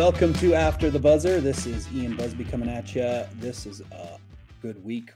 [0.00, 1.42] Welcome to After the Buzzer.
[1.42, 3.22] This is Ian Busby coming at you.
[3.34, 4.16] This is a
[4.62, 5.12] good week.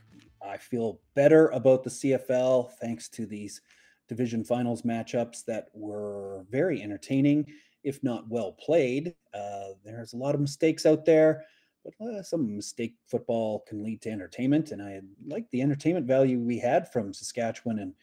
[0.47, 3.61] I feel better about the CFL thanks to these
[4.07, 7.47] division finals matchups that were very entertaining,
[7.83, 9.15] if not well played.
[9.33, 11.45] Uh, there's a lot of mistakes out there,
[11.83, 14.69] but uh, some mistake football can lead to entertainment.
[14.69, 17.95] And I like the entertainment value we had from Saskatchewan and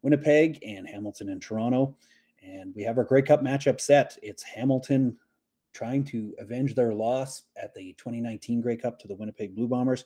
[0.00, 1.94] Winnipeg and Hamilton and Toronto.
[2.42, 4.16] And we have our Grey Cup matchup set.
[4.22, 5.18] It's Hamilton
[5.72, 10.04] trying to avenge their loss at the 2019 Grey Cup to the Winnipeg Blue Bombers.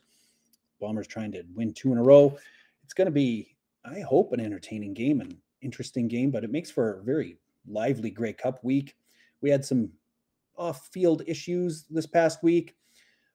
[0.81, 2.37] Bombers trying to win two in a row.
[2.85, 6.71] It's going to be, I hope, an entertaining game and interesting game, but it makes
[6.71, 8.97] for a very lively Grey Cup week.
[9.41, 9.91] We had some
[10.57, 12.77] off field issues this past week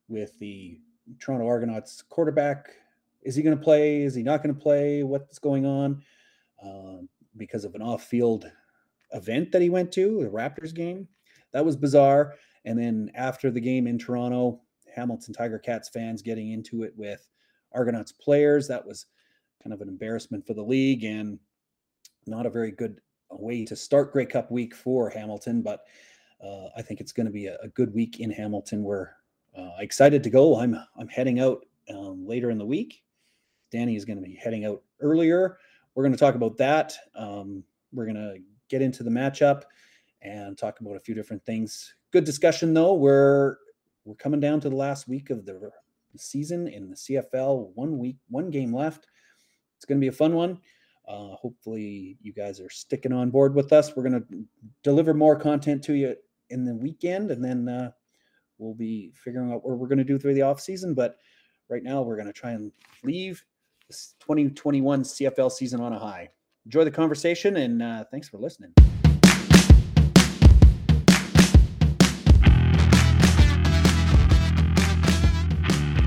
[0.07, 0.79] with the
[1.19, 2.69] Toronto Argonauts quarterback.
[3.23, 4.01] Is he going to play?
[4.01, 5.03] Is he not going to play?
[5.03, 6.01] What's going on?
[6.63, 7.03] Uh,
[7.37, 8.49] because of an off field
[9.13, 11.07] event that he went to, the Raptors game.
[11.53, 12.35] That was bizarre.
[12.65, 14.61] And then after the game in Toronto,
[14.95, 17.27] Hamilton Tiger Cats fans getting into it with
[17.73, 18.67] Argonauts players.
[18.67, 19.05] That was
[19.63, 21.39] kind of an embarrassment for the league and
[22.27, 22.99] not a very good
[23.29, 25.61] way to start Grey Cup week for Hamilton.
[25.61, 25.81] But
[26.43, 28.83] uh, I think it's going to be a, a, good week in Hamilton.
[28.83, 29.09] We're
[29.57, 30.59] uh, excited to go.
[30.59, 33.03] I'm I'm heading out um, later in the week.
[33.71, 35.57] Danny is going to be heading out earlier.
[35.93, 36.95] We're going to talk about that.
[37.15, 38.37] Um, we're going to
[38.69, 39.63] get into the matchup
[40.21, 41.93] and talk about a few different things.
[42.11, 42.93] Good discussion though.
[42.93, 43.57] We're
[44.05, 45.71] we're coming down to the last week of the
[46.17, 47.71] season in the CFL.
[47.75, 49.07] One week, one game left.
[49.77, 50.59] It's going to be a fun one.
[51.07, 53.95] Uh, hopefully, you guys are sticking on board with us.
[53.95, 54.45] We're going to
[54.83, 56.15] deliver more content to you
[56.49, 57.91] in the weekend, and then uh,
[58.57, 60.93] we'll be figuring out what we're going to do through the off season.
[60.93, 61.17] But
[61.69, 62.71] right now, we're going to try and
[63.03, 63.43] leave
[63.87, 66.29] this 2021 CFL season on a high.
[66.65, 68.73] Enjoy the conversation, and uh, thanks for listening.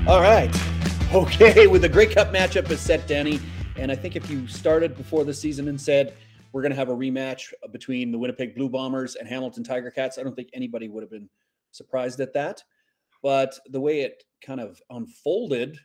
[0.06, 0.54] All right.
[1.15, 3.41] Okay, with the Grey Cup matchup is set, Danny.
[3.76, 6.15] And I think if you started before the season and said
[6.53, 10.19] we're going to have a rematch between the Winnipeg Blue Bombers and Hamilton Tiger Cats,
[10.19, 11.31] I don't think anybody would have been
[11.70, 12.62] surprised at that.
[13.22, 15.78] But the way it kind of unfolded,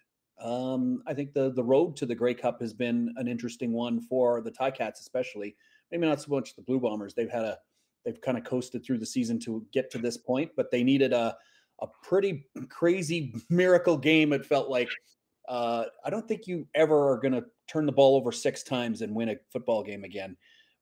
[0.43, 4.01] um, I think the the road to the Grey Cup has been an interesting one
[4.01, 5.55] for the Ticats, especially.
[5.93, 7.13] Maybe not so much the Blue Bombers.
[7.13, 7.57] They've had a
[8.03, 11.13] they've kind of coasted through the season to get to this point, but they needed
[11.13, 11.37] a
[11.81, 14.33] a pretty crazy miracle game.
[14.33, 14.89] It felt like
[15.47, 19.01] uh, I don't think you ever are going to turn the ball over six times
[19.01, 20.37] and win a football game again,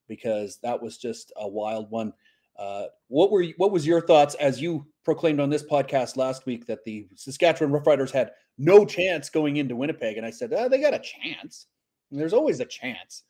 [0.08, 2.13] because that was just a wild one.
[2.58, 6.66] Uh, what were what was your thoughts as you proclaimed on this podcast last week
[6.66, 10.18] that the Saskatchewan Roughriders had no chance going into Winnipeg?
[10.18, 11.68] And I said oh, they got a chance.
[12.09, 13.24] And there's always a chance,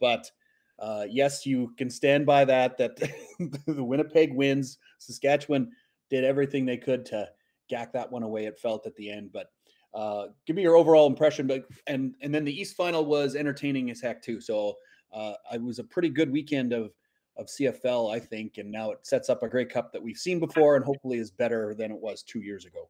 [0.00, 0.30] but
[0.78, 2.76] uh, yes, you can stand by that.
[2.78, 2.96] That
[3.66, 4.78] the Winnipeg wins.
[4.98, 5.70] Saskatchewan
[6.14, 7.28] did everything they could to
[7.68, 8.46] gack that one away.
[8.46, 9.48] It felt at the end, but
[9.94, 11.46] uh, give me your overall impression.
[11.46, 14.40] But and and then the East Final was entertaining as heck too.
[14.40, 14.74] So
[15.12, 16.92] uh, it was a pretty good weekend of
[17.36, 20.38] of CFL, I think, and now it sets up a great Cup that we've seen
[20.38, 22.88] before, and hopefully is better than it was two years ago.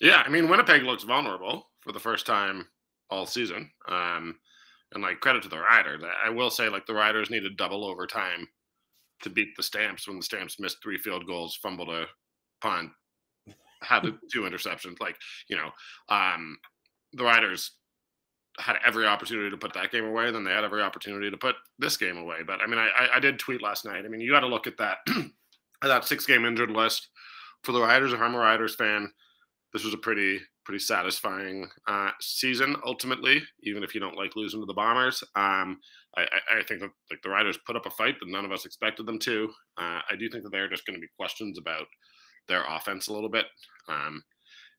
[0.00, 2.66] Yeah, I mean Winnipeg looks vulnerable for the first time
[3.10, 3.70] all season.
[3.88, 4.36] Um,
[4.92, 6.02] and like credit to the Riders.
[6.24, 8.48] I will say like the Riders needed double overtime
[9.22, 12.06] to beat the Stamps when the Stamps missed three field goals, fumbled a
[12.60, 12.90] punt,
[13.82, 14.02] had
[14.32, 15.00] two interceptions.
[15.00, 15.16] Like
[15.48, 15.70] you know,
[16.08, 16.58] um,
[17.12, 17.72] the Riders
[18.58, 20.30] had every opportunity to put that game away.
[20.30, 22.38] Then they had every opportunity to put this game away.
[22.46, 24.04] But I mean, I, I did tweet last night.
[24.04, 24.98] I mean, you got to look at that
[25.82, 27.08] that six game injured list
[27.62, 28.12] for the Riders.
[28.12, 29.10] If I'm a Riders fan,
[29.72, 34.60] this was a pretty pretty satisfying uh, season ultimately, even if you don't like losing
[34.60, 35.24] to the Bombers.
[35.34, 35.78] Um,
[36.14, 36.26] I,
[36.58, 39.06] I, think that like the Riders put up a fight that none of us expected
[39.06, 39.48] them to.
[39.78, 41.86] Uh, I do think that there are just going to be questions about
[42.48, 43.46] their offense a little bit.
[43.88, 44.22] Um,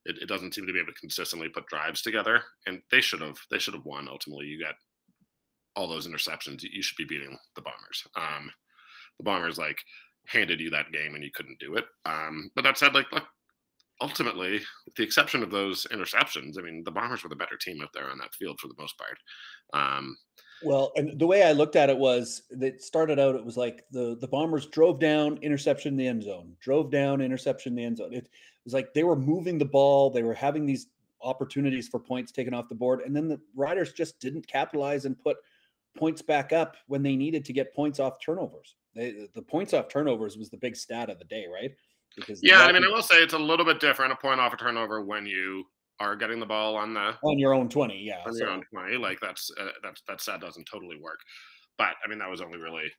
[0.06, 3.22] it, it, doesn't seem to be able to consistently put drives together, and they should
[3.22, 4.08] have they should have won.
[4.08, 4.76] Ultimately, you got
[5.76, 6.62] all those interceptions.
[6.62, 8.06] You should be beating the Bombers.
[8.16, 8.52] Um,
[9.18, 9.80] the Bombers like
[10.28, 11.86] handed you that game and you couldn't do it.
[12.06, 13.24] Um, but that said, like look,
[14.02, 17.82] ultimately, with the exception of those interceptions, I mean, the Bombers were the better team
[17.82, 19.18] out there on that field for the most part.
[19.74, 20.18] Um,
[20.62, 23.86] well, and the way I looked at it was that started out, it was like
[23.92, 27.86] the the Bombers drove down, interception in the end zone, drove down, interception in the
[27.86, 28.14] end zone.
[28.14, 28.30] It
[28.66, 30.88] was like they were moving the ball, they were having these
[31.22, 35.20] opportunities for points taken off the board, and then the Riders just didn't capitalize and
[35.20, 35.38] put
[35.98, 38.76] points back up when they needed to get points off turnovers.
[38.96, 41.72] They, the points off turnovers was the big stat of the day, right?
[42.20, 44.54] Because yeah, I mean, I will say it's a little bit different a point off
[44.54, 45.66] a turnover when you
[46.00, 48.40] are getting the ball on the on your own twenty, yeah, on so.
[48.40, 48.98] your own twenty.
[48.98, 51.20] Like that's uh, that's that stat doesn't totally work,
[51.78, 52.92] but I mean that was only really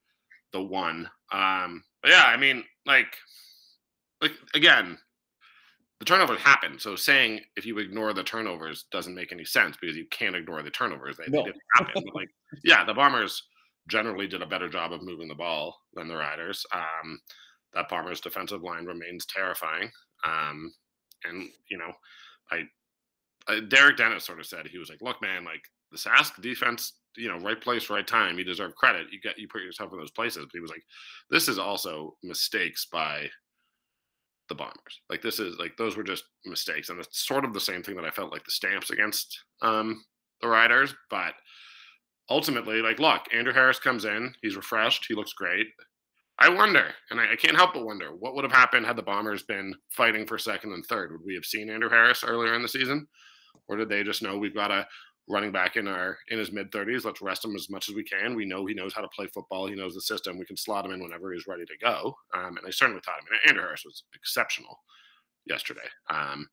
[0.53, 1.09] the one.
[1.33, 3.17] Um, but yeah, I mean, like
[4.21, 4.99] like again,
[5.99, 6.79] the turnovers happen.
[6.79, 10.63] So saying if you ignore the turnovers doesn't make any sense because you can't ignore
[10.63, 11.17] the turnovers.
[11.17, 11.41] They, no.
[11.41, 12.03] they didn't happen.
[12.05, 12.29] but like,
[12.65, 13.43] yeah, the Bombers
[13.89, 16.65] generally did a better job of moving the ball than the Riders.
[16.73, 17.21] Um,
[17.75, 19.91] that Bombers defensive line remains terrifying.
[20.25, 20.73] Um,
[21.25, 21.93] and you know,
[22.51, 22.63] I,
[23.49, 25.63] I Derek Dennis sort of said he was like, "Look, man, like
[25.93, 28.39] the Sask defense, you know, right place, right time.
[28.39, 29.07] You deserve credit.
[29.13, 30.85] You get you put yourself in those places." But he was like,
[31.31, 33.29] "This is also mistakes by
[34.49, 35.01] the Bombers.
[35.09, 37.97] Like this is like those were just mistakes, and it's sort of the same thing
[37.97, 40.05] that I felt like the Stamps against um,
[40.43, 41.35] the Riders, but."
[42.33, 44.33] Ultimately, like, look, Andrew Harris comes in.
[44.41, 45.07] He's refreshed.
[45.09, 45.67] He looks great.
[46.41, 49.03] I wonder, and I, I, can't help but wonder, what would have happened had the
[49.03, 51.13] Bombers been fighting for second and third?
[51.13, 53.07] Would we have seen Andrew Harris earlier in the season,
[53.69, 54.87] or did they just know we've got a
[55.29, 57.05] running back in our in his mid thirties?
[57.05, 58.35] Let's rest him as much as we can.
[58.35, 59.67] We know he knows how to play football.
[59.67, 60.39] He knows the system.
[60.39, 62.15] We can slot him in whenever he's ready to go.
[62.35, 63.21] Um, and I certainly thought.
[63.21, 64.79] I mean, Andrew Harris was exceptional
[65.45, 65.89] yesterday.
[66.09, 66.49] Um,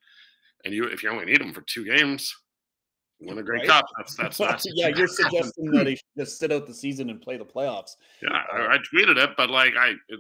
[0.66, 2.36] and you, if you only need him for two games,
[3.20, 3.68] win a great right?
[3.68, 3.86] cup.
[4.18, 4.90] That's that's, yeah.
[4.90, 7.92] You're suggesting that he should just sit out the season and play the playoffs.
[8.22, 10.20] Yeah, I, I tweeted it, but like I, it,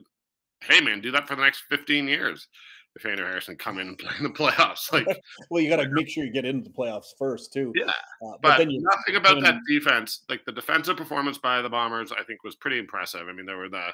[0.61, 2.47] hey man, do that for the next 15 years.
[2.95, 5.05] If Andrew Harrison come in and play in the playoffs, like
[5.51, 7.71] well, you got to make sure you get into the playoffs first too.
[7.75, 7.91] Yeah, uh,
[8.21, 10.23] but, but, then you, nothing about that defense.
[10.29, 13.27] Like the defensive performance by the Bombers, I think was pretty impressive.
[13.29, 13.93] I mean, there were the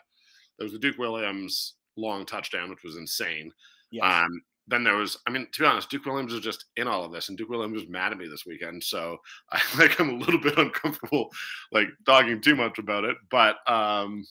[0.58, 3.52] there was the Duke Williams long touchdown, which was insane.
[3.92, 4.06] Yes.
[4.06, 7.04] Um, then there was, I mean, to be honest, Duke Williams was just in all
[7.04, 8.84] of this, and Duke Williams was mad at me this weekend.
[8.84, 9.18] So
[9.52, 11.30] I think I'm a little bit uncomfortable,
[11.72, 13.18] like talking too much about it.
[13.30, 14.26] But um,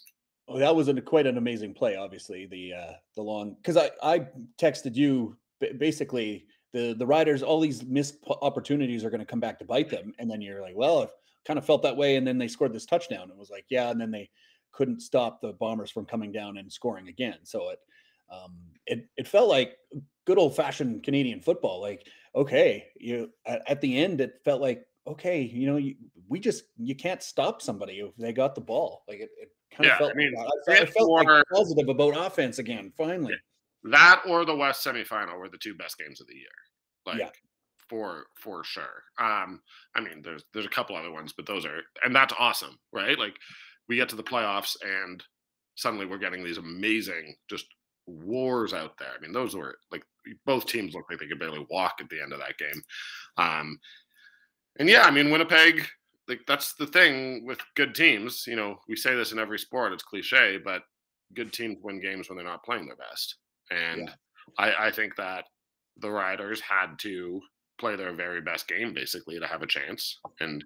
[0.48, 1.96] oh, that was an, quite an amazing play.
[1.96, 4.26] Obviously, the uh, the long because I I
[4.60, 5.36] texted you
[5.78, 9.90] basically the the riders all these missed opportunities are going to come back to bite
[9.90, 11.06] them, and then you're like, well, I
[11.46, 13.90] kind of felt that way, and then they scored this touchdown, and was like, yeah,
[13.90, 14.30] and then they
[14.72, 17.38] couldn't stop the Bombers from coming down and scoring again.
[17.44, 17.78] So it
[18.32, 18.56] um,
[18.86, 19.76] it it felt like
[20.26, 21.80] good old fashioned Canadian football.
[21.80, 25.94] Like, okay, you at, at, the end, it felt like okay, you know, you,
[26.28, 29.04] we just you can't stop somebody if they got the ball.
[29.08, 30.12] Like it, it kind yeah, of felt.
[30.12, 32.92] I mean, I, I felt or, like positive about offense again.
[32.96, 33.34] Finally,
[33.84, 36.48] that or the West semifinal were the two best games of the year.
[37.06, 37.18] Like.
[37.18, 37.30] Yeah.
[37.88, 39.02] For for sure.
[39.18, 39.60] Um,
[39.94, 43.18] I mean, there's there's a couple other ones, but those are and that's awesome, right?
[43.18, 43.34] Like
[43.86, 45.22] we get to the playoffs and
[45.74, 47.66] suddenly we're getting these amazing, just
[48.06, 49.10] wars out there.
[49.16, 50.04] I mean, those were like
[50.46, 52.82] both teams looked like they could barely walk at the end of that game.
[53.36, 53.78] Um,
[54.78, 55.86] and yeah, I mean, Winnipeg,
[56.28, 58.44] like that's the thing with good teams.
[58.46, 60.82] You know, we say this in every sport; it's cliche, but
[61.34, 63.36] good teams win games when they're not playing their best.
[63.70, 64.14] And yeah.
[64.58, 65.44] I, I think that
[65.98, 67.40] the Riders had to
[67.78, 70.18] play their very best game basically to have a chance.
[70.40, 70.64] And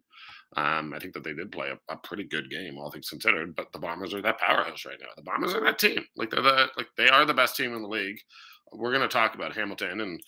[0.54, 3.56] um, I think that they did play a, a, pretty good game, all things considered.
[3.56, 5.08] But the Bombers are that powerhouse right now.
[5.16, 6.04] The Bombers are that team.
[6.16, 8.18] Like they're the like they are the best team in the league.
[8.72, 10.20] We're going to talk about Hamilton, and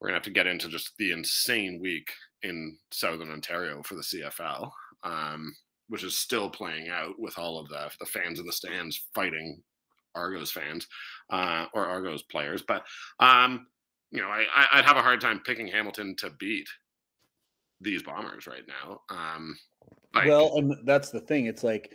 [0.00, 2.08] we're going to have to get into just the insane week
[2.42, 4.70] in Southern Ontario for the CFL,
[5.02, 5.54] um,
[5.88, 9.62] which is still playing out with all of the the fans in the stands fighting
[10.14, 10.86] Argos fans
[11.30, 12.62] uh, or Argos players.
[12.66, 12.84] But
[13.20, 13.66] um,
[14.10, 16.68] you know, I, I'd have a hard time picking Hamilton to beat
[17.80, 19.00] these bombers right now.
[19.10, 19.56] Um,
[20.14, 21.46] like, well, and that's the thing.
[21.46, 21.92] It's like,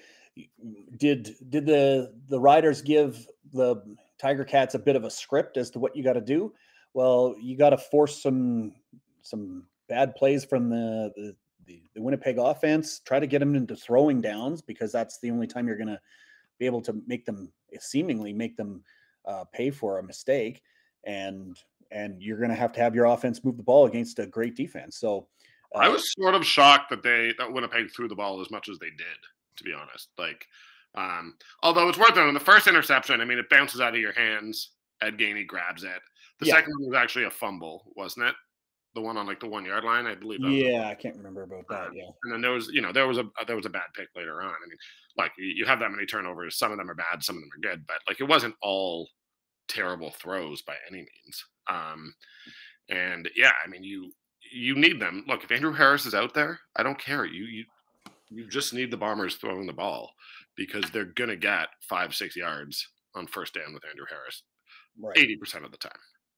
[0.98, 3.84] did did the the riders give the
[4.20, 6.54] Tiger Cats a bit of a script as to what you got to do?
[6.94, 8.74] Well, you got to force some
[9.22, 13.00] some bad plays from the, the the, Winnipeg offense.
[13.00, 16.00] Try to get them into throwing downs because that's the only time you're going to
[16.60, 18.84] be able to make them seemingly make them
[19.26, 20.62] uh, pay for a mistake.
[21.06, 21.58] And
[21.92, 24.56] and you're going to have to have your offense move the ball against a great
[24.56, 24.98] defense.
[24.98, 25.28] So
[25.76, 28.70] uh, I was sort of shocked that they that Winnipeg threw the ball as much
[28.70, 29.18] as they did,
[29.58, 30.10] to be honest.
[30.18, 30.46] Like,
[30.96, 34.14] um, although it's worth noting, the first interception, I mean, it bounces out of your
[34.14, 34.72] hands.
[35.02, 36.02] Ed Gainey grabs it.
[36.40, 36.56] The yeah.
[36.56, 38.36] second one was actually a fumble, wasn't it?
[38.94, 40.42] The one on like the one yard line, I believe.
[40.42, 41.88] Yeah, I can't remember about that.
[41.88, 42.10] Um, yeah.
[42.24, 44.42] And then there was, you know, there was a there was a bad pick later
[44.42, 44.50] on.
[44.50, 44.78] I mean,
[45.18, 46.58] like you have that many turnovers.
[46.58, 49.08] Some of them are bad, some of them are good, but like it wasn't all
[49.70, 51.46] terrible throws by any means.
[51.70, 52.14] Um,
[52.90, 54.12] and yeah, I mean, you
[54.52, 55.24] you need them.
[55.28, 57.26] Look, if Andrew Harris is out there, I don't care.
[57.26, 57.66] You you
[58.30, 60.12] you just need the Bombers throwing the ball
[60.56, 64.44] because they're gonna get five six yards on first down with Andrew Harris,
[65.18, 65.92] eighty percent of the time.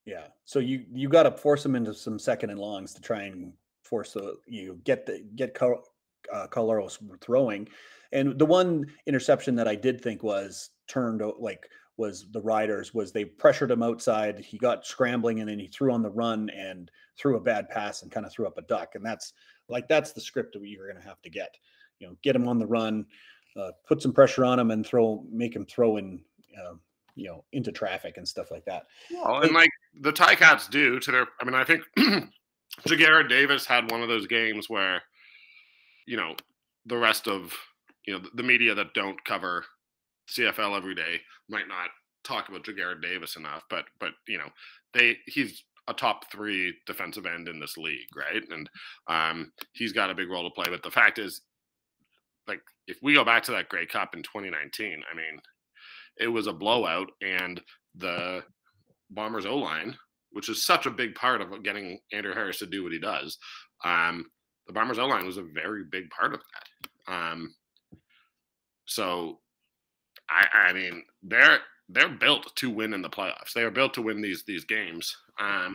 [0.05, 0.27] Yeah.
[0.45, 3.53] So you you got to force them into some second and longs to try and
[3.83, 7.67] force the you get the get uh, Collaros throwing.
[8.11, 11.67] And the one interception that I did think was turned like
[11.97, 15.93] was the riders was they pressured him outside he got scrambling and then he threw
[15.93, 18.95] on the run and threw a bad pass and kind of threw up a duck
[18.95, 19.33] and that's
[19.69, 21.55] like that's the script that you're going to have to get
[21.99, 23.05] you know get him on the run
[23.59, 26.19] uh, put some pressure on him and throw make him throw in
[26.57, 26.73] uh,
[27.15, 28.87] you know into traffic and stuff like that.
[29.11, 29.69] Well, and like
[29.99, 31.83] the Ticats do to their, I mean, I think
[32.87, 35.01] Ja'Gared Davis had one of those games where,
[36.07, 36.35] you know,
[36.85, 37.53] the rest of
[38.05, 39.65] you know the media that don't cover
[40.29, 41.89] CFL every day might not
[42.23, 44.49] talk about Ja'Gared Davis enough, but but you know
[44.93, 48.43] they he's a top three defensive end in this league, right?
[48.49, 48.69] And
[49.07, 50.69] um, he's got a big role to play.
[50.69, 51.41] But the fact is,
[52.47, 55.39] like, if we go back to that Grey Cup in 2019, I mean,
[56.17, 57.61] it was a blowout, and
[57.95, 58.43] the
[59.09, 59.95] Bombers O line,
[60.31, 63.37] which is such a big part of getting Andrew Harris to do what he does,
[63.83, 64.25] um,
[64.67, 67.13] the Bombers O line was a very big part of that.
[67.13, 67.53] Um,
[68.85, 69.39] so,
[70.33, 71.59] I, I mean, they're
[71.89, 73.53] they're built to win in the playoffs.
[73.53, 75.15] They are built to win these these games.
[75.39, 75.73] Um,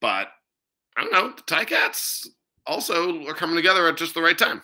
[0.00, 0.28] but
[0.96, 1.32] I don't know.
[1.36, 2.26] The Ticats
[2.66, 4.62] also are coming together at just the right time.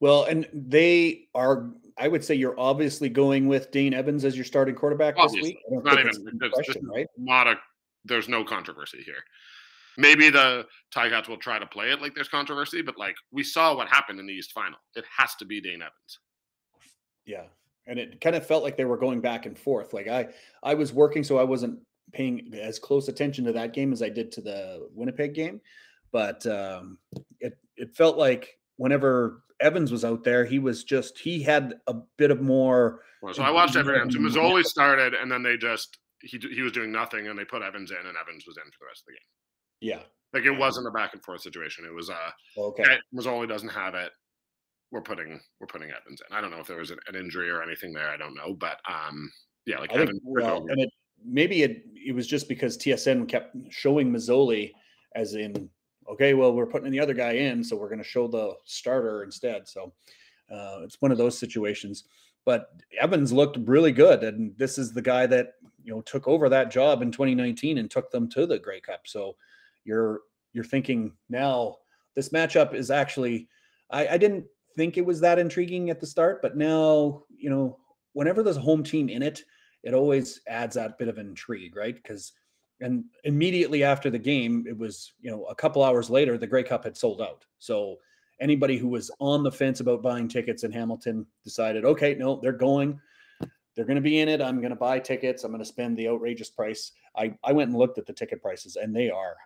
[0.00, 1.70] Well, and they are.
[1.98, 5.40] I would say you're obviously going with Dane Evans as your starting quarterback Obviously.
[5.40, 5.58] this week.
[5.68, 7.06] I don't Not think even it's question, right?
[7.18, 7.56] not a.
[8.06, 9.22] There's no controversy here.
[9.98, 13.76] Maybe the Ticats will try to play it like there's controversy, but like we saw
[13.76, 14.78] what happened in the East Final.
[14.94, 16.18] It has to be Dane Evans.
[17.26, 17.44] Yeah,
[17.86, 19.92] and it kind of felt like they were going back and forth.
[19.92, 20.28] Like I,
[20.62, 21.80] I was working, so I wasn't
[22.12, 25.60] paying as close attention to that game as I did to the Winnipeg game.
[26.12, 26.98] But um,
[27.40, 31.94] it it felt like whenever Evans was out there, he was just he had a
[32.16, 33.02] bit of more.
[33.22, 34.10] Well, so I watched every game.
[34.10, 34.18] So.
[34.18, 37.90] Masoli started, and then they just he he was doing nothing, and they put Evans
[37.90, 39.26] in, and Evans was in for the rest of the game.
[39.80, 40.02] Yeah.
[40.32, 41.84] Like it wasn't a back and forth situation.
[41.84, 42.82] It was uh, Okay.
[42.82, 44.12] okay, Masoli doesn't have it.
[44.92, 46.36] We're putting we're putting Evans in.
[46.36, 48.08] I don't know if there was an, an injury or anything there.
[48.08, 49.30] I don't know, but um,
[49.66, 50.90] yeah, like I think Evans well, and it
[51.24, 54.72] maybe it it was just because TSN kept showing Masoli
[55.14, 55.70] as in
[56.10, 59.22] okay, well we're putting the other guy in, so we're going to show the starter
[59.22, 59.68] instead.
[59.68, 59.92] So
[60.50, 62.04] uh, it's one of those situations.
[62.44, 65.54] But Evans looked really good, and this is the guy that
[65.84, 69.02] you know took over that job in 2019 and took them to the Grey Cup.
[69.06, 69.36] So
[69.84, 71.76] you're you're thinking now
[72.14, 73.48] this matchup is actually
[73.90, 74.46] I, I didn't
[74.76, 77.78] think it was that intriguing at the start, but now you know
[78.12, 79.42] whenever there's a home team in it,
[79.82, 81.94] it always adds that bit of intrigue, right?
[81.94, 82.32] Because
[82.80, 86.62] and immediately after the game, it was you know a couple hours later the Grey
[86.62, 87.44] Cup had sold out.
[87.58, 87.96] So
[88.40, 92.52] anybody who was on the fence about buying tickets in Hamilton decided, okay, no, they're
[92.52, 92.98] going.
[93.76, 94.42] They're going to be in it.
[94.42, 95.44] I'm going to buy tickets.
[95.44, 96.92] I'm going to spend the outrageous price.
[97.16, 99.36] I, I went and looked at the ticket prices, and they are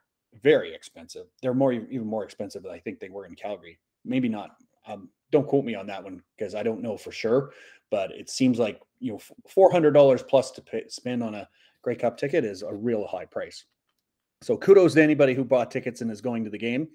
[0.42, 1.26] very expensive.
[1.42, 3.78] They're more even more expensive than I think they were in Calgary.
[4.04, 4.56] Maybe not.
[4.86, 7.52] Um, don't quote me on that one because I don't know for sure.
[7.90, 11.48] But it seems like you know four hundred dollars plus to pay, spend on a
[11.82, 13.64] Grey Cup ticket is a real high price.
[14.42, 16.88] So kudos to anybody who bought tickets and is going to the game.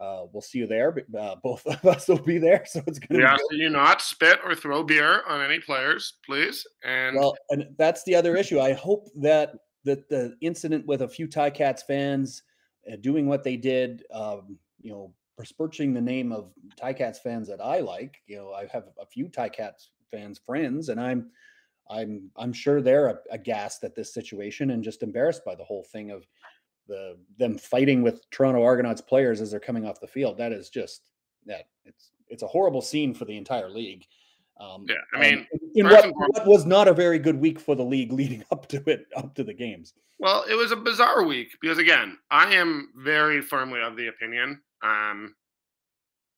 [0.00, 0.90] Uh, we'll see you there.
[0.92, 3.56] But uh, both of us will be there, so it's going We to ask that
[3.56, 6.66] you not spit or throw beer on any players, please.
[6.84, 8.60] And Well, and that's the other issue.
[8.60, 9.52] I hope that
[9.84, 12.42] that the incident with a few Ticats fans
[12.90, 17.60] uh, doing what they did, um, you know, besmirching the name of Ticats fans that
[17.60, 18.16] I like.
[18.26, 21.30] You know, I have a few Ticats fans friends, and I'm,
[21.88, 26.10] I'm, I'm sure they're aghast at this situation and just embarrassed by the whole thing
[26.10, 26.26] of
[26.86, 30.36] the them fighting with Toronto Argonauts players as they're coming off the field.
[30.36, 31.10] That is just
[31.46, 34.04] that it's it's a horrible scene for the entire league.
[34.60, 37.82] Um, Yeah, I mean, in what, what was not a very good week for the
[37.82, 39.94] league leading up to it, up to the games.
[40.18, 44.60] Well, it was a bizarre week because again, I am very firmly of the opinion,
[44.82, 45.34] um,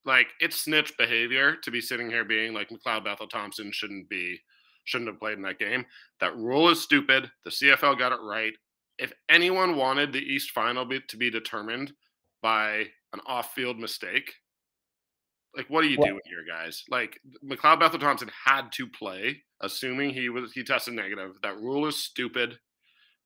[0.05, 4.39] like it's snitch behavior to be sitting here being like McLeod Bethel Thompson shouldn't be
[4.85, 5.85] shouldn't have played in that game.
[6.19, 7.31] That rule is stupid.
[7.45, 8.53] The CFL got it right.
[8.99, 11.93] If anyone wanted the East Final be, to be determined
[12.41, 14.33] by an off-field mistake,
[15.55, 16.83] like what are you Well- doing here, guys?
[16.89, 21.37] Like McLeod Bethel Thompson had to play, assuming he was he tested negative.
[21.43, 22.59] That rule is stupid.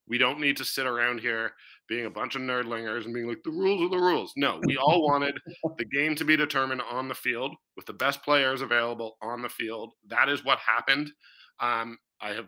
[0.07, 1.53] We don't need to sit around here
[1.87, 4.33] being a bunch of nerdlingers and being like, the rules are the rules.
[4.35, 5.35] No, we all wanted
[5.77, 9.49] the game to be determined on the field with the best players available on the
[9.49, 9.93] field.
[10.09, 11.09] That is what happened.
[11.59, 12.47] Um, I have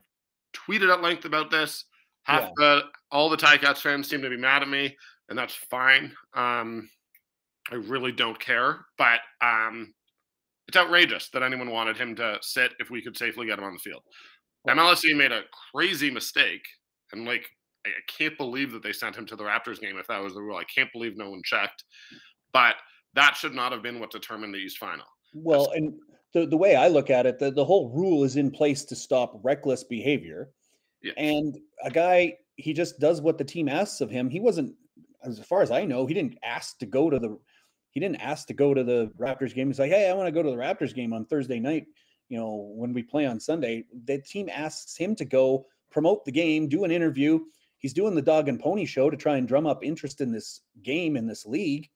[0.53, 1.85] tweeted at length about this.
[2.23, 2.49] Half Yeah.
[2.57, 2.81] the
[3.11, 4.95] all the Ticats fans seem to be mad at me,
[5.29, 6.13] and that's fine.
[6.33, 6.89] Um,
[7.71, 9.93] I really don't care, but um,
[10.67, 13.73] it's outrageous that anyone wanted him to sit if we could safely get him on
[13.73, 14.01] the field.
[14.67, 15.43] MLSE made a
[15.73, 16.61] crazy mistake,
[17.13, 17.49] and like
[17.89, 20.41] I can't believe that they sent him to the Raptors game if that was the
[20.41, 20.57] rule.
[20.57, 21.83] I can't believe no one checked,
[22.53, 22.75] but
[23.15, 25.05] that should not have been what determined the East Final.
[25.33, 25.93] Well, and
[26.33, 28.95] the, the way I look at it, the, the whole rule is in place to
[28.95, 30.51] stop reckless behavior.
[31.01, 31.13] Yeah.
[31.17, 34.29] And a guy, he just does what the team asks of him.
[34.29, 34.75] He wasn't,
[35.23, 37.37] as far as I know, he didn't ask to go to the,
[37.91, 39.67] he didn't ask to go to the Raptors game.
[39.67, 41.87] He's like, hey, I want to go to the Raptors game on Thursday night.
[42.29, 46.31] you know, when we play on Sunday, the team asks him to go promote the
[46.31, 47.39] game, do an interview.
[47.79, 50.61] He's doing the dog and pony show to try and drum up interest in this
[50.83, 51.89] game in this league.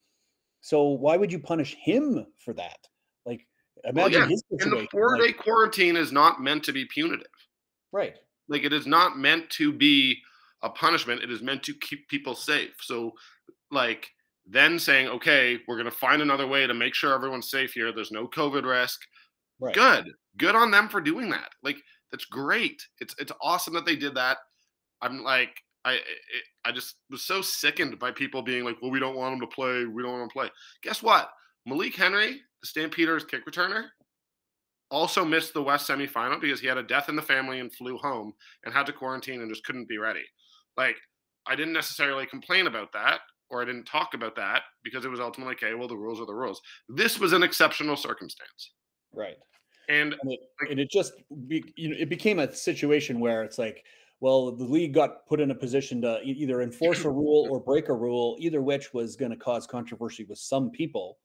[0.60, 2.78] So why would you punish him for that?
[3.26, 3.46] Like
[3.84, 4.28] imagine well, yeah.
[4.28, 4.78] his situation.
[4.78, 7.26] And the four day like, quarantine is not meant to be punitive.
[7.92, 8.16] Right.
[8.48, 10.18] Like it is not meant to be
[10.62, 11.22] a punishment.
[11.22, 12.74] It is meant to keep people safe.
[12.80, 13.12] So
[13.70, 14.08] like
[14.46, 17.92] then saying, okay, we're going to find another way to make sure everyone's safe here.
[17.92, 19.00] There's no COVID risk.
[19.60, 19.74] Right.
[19.74, 20.12] Good.
[20.38, 21.50] Good on them for doing that.
[21.62, 21.76] Like
[22.10, 22.82] that's great.
[23.00, 24.38] It's it's awesome that they did that.
[25.02, 25.98] I'm like I
[26.64, 29.46] I just was so sickened by people being like, well, we don't want him to
[29.46, 29.84] play.
[29.84, 30.50] We don't want him to play.
[30.82, 31.30] Guess what?
[31.66, 33.86] Malik Henry, the Stampeders kick returner,
[34.90, 37.96] also missed the West semifinal because he had a death in the family and flew
[37.98, 38.32] home
[38.64, 40.24] and had to quarantine and just couldn't be ready.
[40.76, 40.96] Like
[41.46, 45.20] I didn't necessarily complain about that or I didn't talk about that because it was
[45.20, 45.74] ultimately okay.
[45.74, 46.60] Well, the rules are the rules.
[46.88, 48.72] This was an exceptional circumstance,
[49.12, 49.36] right?
[49.88, 51.12] And and it, like, and it just
[51.46, 53.84] be, you know it became a situation where it's like,
[54.20, 57.88] well, the league got put in a position to either enforce a rule or break
[57.88, 61.18] a rule, either which was going to cause controversy with some people.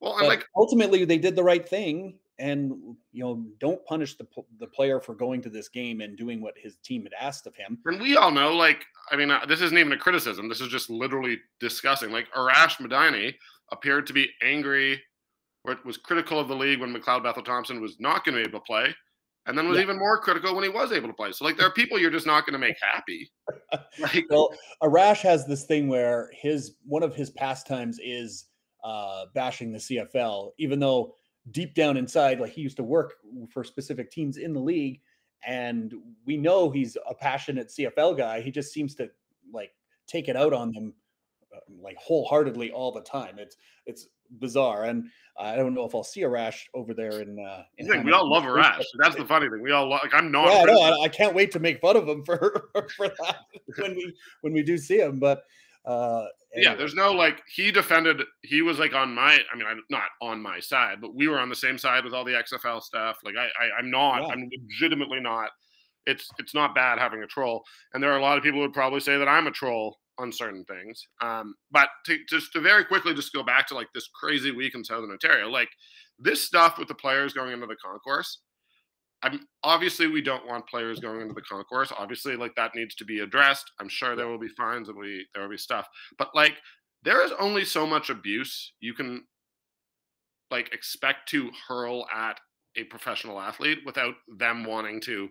[0.00, 2.72] Well, and like ultimately, they did the right thing and
[3.12, 4.26] you know don't punish the
[4.58, 7.54] the player for going to this game and doing what his team had asked of
[7.54, 7.78] him.
[7.84, 10.48] And we all know, like, I mean, uh, this isn't even a criticism.
[10.48, 12.10] This is just literally discussing.
[12.10, 13.34] Like, Arash Madani
[13.70, 15.00] appeared to be angry
[15.64, 18.48] or was critical of the league when McLeod Bethel Thompson was not going to be
[18.48, 18.94] able to play,
[19.46, 19.82] and then was yeah.
[19.82, 21.32] even more critical when he was able to play.
[21.32, 23.30] So, like, there are people you're just not going to make happy.
[24.00, 28.46] Like, well, Arash has this thing where his one of his pastimes is
[28.82, 31.14] uh, bashing the CFL, even though
[31.52, 33.14] deep down inside, like he used to work
[33.52, 35.00] for specific teams in the league,
[35.46, 35.94] and
[36.26, 38.40] we know he's a passionate CFL guy.
[38.40, 39.08] He just seems to
[39.52, 39.70] like
[40.08, 40.92] take it out on them
[41.80, 43.38] like wholeheartedly all the time.
[43.38, 43.56] It's
[43.86, 44.08] it's
[44.38, 45.06] bizarre, and
[45.38, 47.38] I don't know if I'll see Arash over there in.
[47.38, 48.84] Uh, in we all love Arash.
[48.98, 49.62] That's the funny thing.
[49.62, 50.14] We all like.
[50.14, 50.52] I'm not.
[50.52, 53.36] Yeah, no, I, I, can't wait to make fun of him for for that
[53.78, 55.18] when we when we do see him.
[55.18, 55.42] But
[55.84, 56.70] uh, anyway.
[56.70, 58.22] Yeah, there's no like he defended.
[58.42, 59.38] He was like on my.
[59.52, 62.14] I mean, I'm not on my side, but we were on the same side with
[62.14, 63.18] all the XFL stuff.
[63.24, 64.22] Like I, I am not.
[64.22, 64.28] Yeah.
[64.28, 65.50] I'm legitimately not.
[66.06, 68.66] It's it's not bad having a troll, and there are a lot of people who
[68.66, 71.02] would probably say that I'm a troll on certain things.
[71.22, 74.74] Um, but to, just to very quickly just go back to like this crazy week
[74.74, 75.70] in Southern Ontario, like
[76.18, 78.38] this stuff with the players going into the concourse
[79.24, 81.90] I'm obviously we don't want players going into the concourse.
[81.96, 83.72] Obviously, like that needs to be addressed.
[83.80, 85.88] I'm sure there will be fines and we there will be stuff.
[86.18, 86.56] But like
[87.02, 89.24] there is only so much abuse you can
[90.50, 92.38] like expect to hurl at
[92.76, 95.28] a professional athlete without them wanting to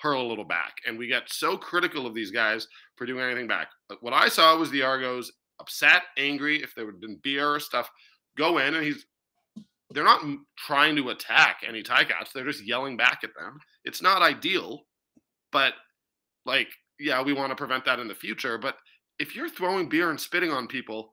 [0.00, 0.74] hurl a little back.
[0.86, 3.68] And we get so critical of these guys for doing anything back.
[3.88, 7.60] But what I saw was the Argos upset, angry, if there had been beer or
[7.60, 7.90] stuff,
[8.36, 9.06] go in and he's
[9.90, 10.24] they're not
[10.58, 12.32] trying to attack any Ticats.
[12.34, 13.58] They're just yelling back at them.
[13.84, 14.82] It's not ideal,
[15.52, 15.74] but
[16.44, 18.58] like, yeah, we want to prevent that in the future.
[18.58, 18.76] But
[19.20, 21.12] if you're throwing beer and spitting on people,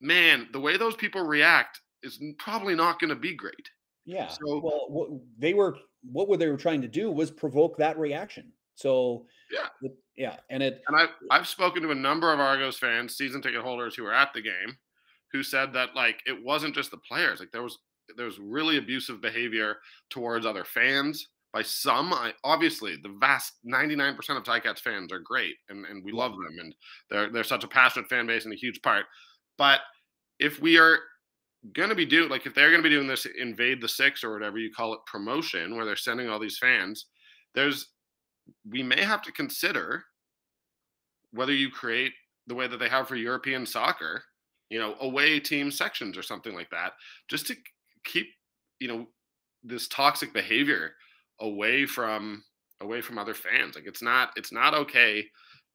[0.00, 3.70] man, the way those people react is probably not going to be great.
[4.08, 4.28] Yeah.
[4.28, 5.76] So, well, what they were,
[6.10, 8.50] what were they were trying to do was provoke that reaction.
[8.74, 10.82] So, yeah, yeah, and it.
[10.88, 14.14] And I've I've spoken to a number of Argos fans, season ticket holders who were
[14.14, 14.76] at the game,
[15.32, 17.78] who said that like it wasn't just the players like there was
[18.16, 19.76] there was really abusive behavior
[20.10, 25.56] towards other fans by some I, obviously the vast 99% of Ticats fans are great
[25.68, 26.74] and, and we love them and
[27.10, 29.06] they're they're such a passionate fan base and a huge part
[29.56, 29.80] but
[30.38, 30.98] if we are
[31.74, 34.22] going to be doing like if they're going to be doing this invade the six
[34.22, 37.06] or whatever you call it promotion where they're sending all these fans
[37.54, 37.88] there's
[38.70, 40.04] we may have to consider
[41.32, 42.12] whether you create
[42.46, 44.22] the way that they have for European soccer
[44.70, 46.92] you know, away team sections or something like that,
[47.28, 47.56] just to
[48.04, 48.26] keep,
[48.80, 49.06] you know,
[49.64, 50.92] this toxic behavior
[51.40, 52.42] away from
[52.80, 53.74] away from other fans.
[53.74, 55.24] Like it's not it's not okay.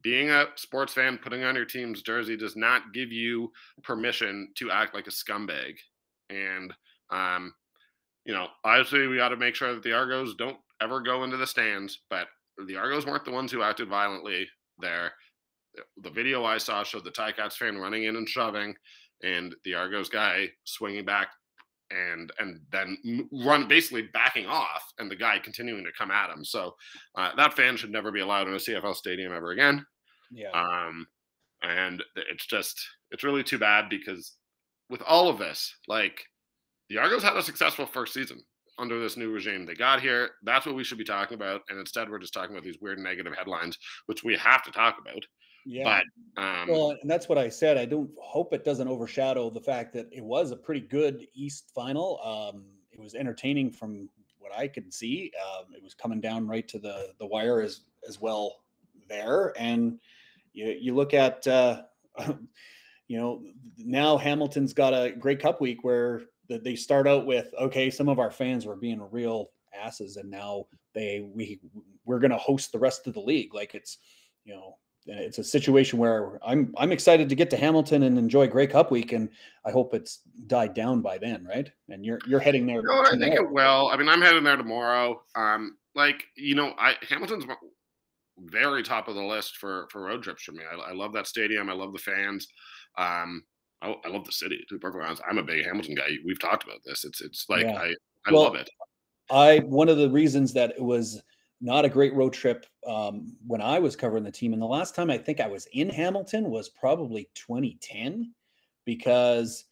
[0.03, 3.51] Being a sports fan, putting on your team's jersey does not give you
[3.83, 5.75] permission to act like a scumbag.
[6.29, 6.73] And
[7.09, 7.53] um,
[8.25, 11.37] you know, obviously we got to make sure that the Argos don't ever go into
[11.37, 12.27] the stands, but
[12.67, 14.47] the Argos weren't the ones who acted violently
[14.79, 15.11] there
[16.01, 18.75] the video I saw showed the Ticats fan running in and shoving,
[19.23, 21.29] and the Argos guy swinging back
[21.91, 22.97] and and then
[23.31, 26.43] run basically backing off, and the guy continuing to come at him.
[26.43, 26.75] So
[27.15, 29.85] uh, that fan should never be allowed in a CFL stadium ever again.
[30.33, 30.51] Yeah.
[30.51, 31.07] Um,
[31.61, 34.33] and it's just it's really too bad because
[34.89, 36.25] with all of this, like
[36.89, 38.41] the Argos had a successful first season
[38.77, 39.65] under this new regime.
[39.65, 40.31] They got here.
[40.43, 41.61] That's what we should be talking about.
[41.69, 44.97] And instead, we're just talking about these weird negative headlines, which we have to talk
[44.99, 45.23] about.
[45.65, 46.01] Yeah.
[46.35, 47.77] But um, well, and that's what I said.
[47.77, 51.71] I don't hope it doesn't overshadow the fact that it was a pretty good East
[51.73, 52.19] final.
[52.23, 55.31] Um, it was entertaining from what I could see.
[55.41, 58.57] Um, it was coming down right to the the wire as as well
[59.07, 59.99] there, and
[60.53, 61.83] you you look at uh,
[63.07, 63.43] you know
[63.77, 68.19] now Hamilton's got a great Cup week where they start out with okay, some of
[68.19, 71.59] our fans were being real asses, and now they we
[72.05, 73.53] we're going to host the rest of the league.
[73.53, 73.97] Like it's
[74.45, 78.47] you know it's a situation where I'm I'm excited to get to Hamilton and enjoy
[78.47, 79.29] Grey Cup week, and
[79.65, 81.69] I hope it's died down by then, right?
[81.89, 82.81] And you're you're heading there.
[82.81, 83.89] No, I think it will.
[83.91, 85.21] I mean, I'm heading there tomorrow.
[85.35, 87.45] Um, like you know, I Hamilton's
[88.43, 90.63] very top of the list for for road trips for me.
[90.69, 91.69] I, I love that stadium.
[91.69, 92.47] I love the fans.
[92.97, 93.43] Um,
[93.81, 94.63] I, I, love the city.
[94.69, 96.09] To be perfectly honest, I'm a big Hamilton guy.
[96.25, 97.03] We've talked about this.
[97.03, 97.77] It's it's like yeah.
[97.77, 97.93] I
[98.25, 98.69] I well, love it.
[99.29, 101.21] I one of the reasons that it was
[101.63, 104.51] not a great road trip um, when I was covering the team.
[104.51, 108.33] And the last time I think I was in Hamilton was probably 2010
[108.85, 109.63] because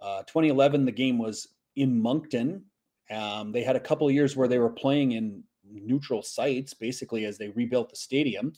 [0.00, 2.64] uh, 2011 the game was in Moncton.
[3.12, 7.24] Um, they had a couple of years where they were playing in neutral sites basically
[7.24, 8.52] as they rebuilt the stadium.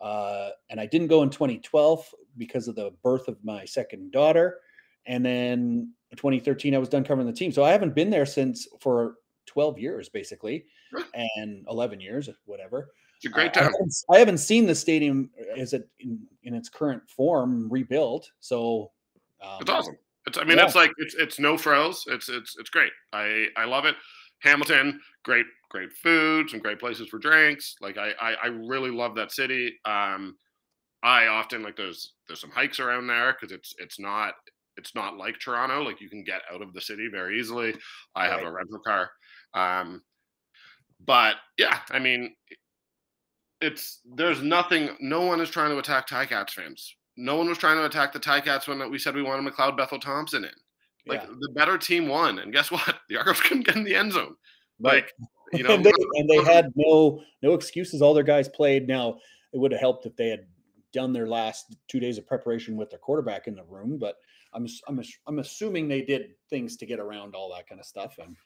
[0.00, 4.60] Uh, and I didn't go in 2012 because of the birth of my second daughter.
[5.06, 7.52] And then 2013, I was done covering the team.
[7.52, 10.64] So I haven't been there since for 12 years, basically,
[11.36, 12.90] and 11 years, whatever.
[13.16, 13.64] It's a great time.
[13.64, 17.68] Uh, I, haven't, I, haven't, seen the stadium is it in, in its current form
[17.70, 18.30] rebuilt.
[18.40, 18.92] So
[19.42, 19.98] um, it's awesome.
[20.26, 20.66] It's, I mean, yeah.
[20.66, 22.04] it's like it's it's no frills.
[22.06, 22.92] It's it's it's great.
[23.12, 23.96] I I love it.
[24.38, 27.76] Hamilton, great great food, some great places for drinks.
[27.80, 29.78] Like I I, I really love that city.
[29.84, 30.36] Um,
[31.02, 34.34] I often like there's there's some hikes around there because it's it's not
[34.76, 35.82] it's not like Toronto.
[35.82, 37.74] Like you can get out of the city very easily.
[38.14, 38.38] I right.
[38.38, 39.10] have a rental car.
[39.54, 40.02] Um,
[41.04, 42.34] but yeah, I mean,
[43.60, 44.90] it's there's nothing.
[45.00, 46.94] No one is trying to attack Ticats fans.
[47.16, 50.00] No one was trying to attack the Ticats when we said we wanted McLeod Bethel
[50.00, 50.50] Thompson in.
[51.06, 51.28] Like yeah.
[51.28, 52.96] the better team won, and guess what?
[53.08, 54.34] The Argos couldn't get in the end zone.
[54.78, 55.12] Like
[55.52, 58.02] you know, and, they, and they had no no excuses.
[58.02, 58.88] All their guys played.
[58.88, 59.18] Now
[59.52, 60.46] it would have helped if they had
[60.92, 64.16] done their last two days of preparation with their quarterback in the room, but
[64.54, 68.16] I'm I'm I'm assuming they did things to get around all that kind of stuff.
[68.18, 68.36] And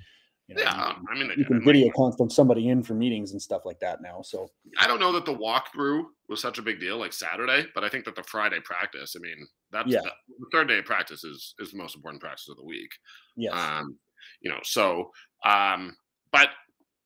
[0.49, 3.33] you know, yeah, you can, I mean, you can video conference somebody in for meetings
[3.33, 4.21] and stuff like that now.
[4.23, 7.83] So I don't know that the walkthrough was such a big deal like Saturday, but
[7.83, 10.01] I think that the Friday practice, I mean, that's yeah.
[10.03, 12.91] the third day of practice is is the most important practice of the week.
[13.37, 13.97] Yeah, Um,
[14.43, 15.11] you know, so
[15.47, 15.97] um,
[16.31, 16.51] but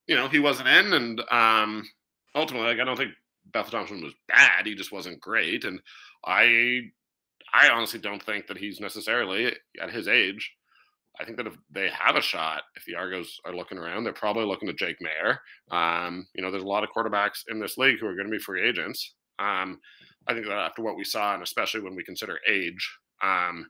[0.09, 1.89] you know, he wasn't in, and um,
[2.35, 3.13] ultimately, like I don't think
[3.53, 4.67] Bethel Thompson was bad.
[4.67, 5.81] He just wasn't great, and
[6.25, 6.81] I
[7.53, 10.53] I honestly don't think that he's necessarily at his age.
[11.21, 14.13] I think that if they have a shot, if the Argos are looking around, they're
[14.13, 15.39] probably looking at Jake Maier.
[15.77, 18.37] Um, you know, there's a lot of quarterbacks in this league who are going to
[18.37, 19.15] be free agents.
[19.39, 19.81] Um,
[20.29, 23.67] I think that after what we saw, and especially when we consider age, um,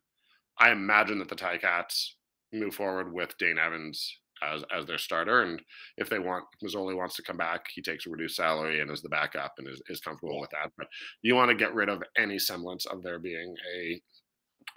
[0.58, 2.10] I imagine that the Ticats
[2.52, 5.42] move forward with Dane Evans as as their starter.
[5.42, 5.60] And
[5.96, 9.02] if they want Masoli wants to come back, he takes a reduced salary and is
[9.02, 10.70] the backup and is, is comfortable with that.
[10.76, 10.88] But
[11.22, 14.00] you want to get rid of any semblance of there being a